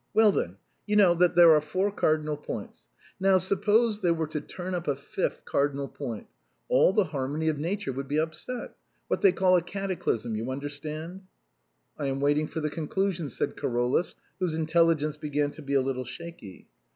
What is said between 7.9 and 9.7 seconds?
would be upset. What they call a